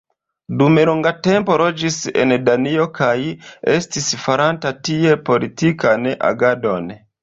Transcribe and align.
Dum 0.61 0.79
longa 0.89 1.11
tempo 1.27 1.57
loĝis 1.63 1.99
en 2.25 2.35
Danio 2.49 2.89
kaj 2.97 3.13
estis 3.77 4.11
faranta 4.27 4.77
tie 4.93 5.17
politikan 5.33 6.15
agadon. 6.37 6.95